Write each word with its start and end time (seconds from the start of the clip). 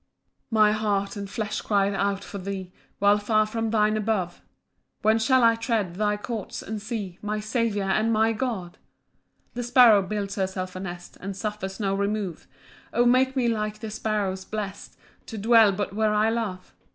PAUSE. 0.01 0.45
5 0.45 0.45
My 0.51 0.71
heart 0.71 1.15
and 1.15 1.29
flesh 1.29 1.61
cry 1.61 1.91
out 1.93 2.23
for 2.23 2.39
thee, 2.39 2.71
While 2.97 3.19
far 3.19 3.45
from 3.45 3.69
thine 3.69 3.95
abode: 3.97 4.31
When 5.03 5.19
shall 5.19 5.43
I 5.43 5.53
tread 5.53 5.93
thy 5.93 6.17
courts, 6.17 6.63
and 6.63 6.81
see 6.81 7.19
My 7.21 7.39
Saviour 7.39 7.87
and 7.87 8.11
my 8.11 8.33
God? 8.33 8.79
6 9.53 9.53
The 9.53 9.61
sparrow 9.65 10.01
builds 10.01 10.33
herself 10.33 10.75
a 10.75 10.79
nest, 10.79 11.17
And 11.21 11.37
suffers 11.37 11.79
no 11.79 11.93
remove; 11.93 12.47
O 12.91 13.05
make 13.05 13.35
me 13.35 13.47
like 13.47 13.77
the 13.79 13.91
sparrows, 13.91 14.43
blest, 14.43 14.97
To 15.27 15.37
dwell 15.37 15.71
but 15.71 15.93
where 15.93 16.15
I 16.15 16.31
love. 16.31 16.73